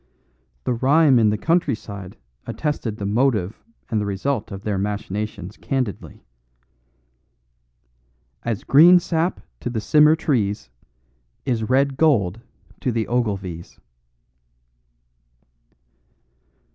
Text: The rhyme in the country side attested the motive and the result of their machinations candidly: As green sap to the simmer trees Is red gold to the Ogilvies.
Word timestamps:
The 0.63 0.73
rhyme 0.73 1.19
in 1.19 1.29
the 1.29 1.37
country 1.37 1.75
side 1.75 2.17
attested 2.47 2.97
the 2.97 3.05
motive 3.05 3.61
and 3.91 4.01
the 4.01 4.05
result 4.07 4.49
of 4.51 4.63
their 4.63 4.79
machinations 4.79 5.57
candidly: 5.57 6.25
As 8.41 8.63
green 8.63 8.97
sap 8.97 9.41
to 9.59 9.69
the 9.69 9.79
simmer 9.79 10.15
trees 10.15 10.71
Is 11.45 11.69
red 11.69 11.97
gold 11.97 12.41
to 12.79 12.91
the 12.91 13.07
Ogilvies. 13.07 13.79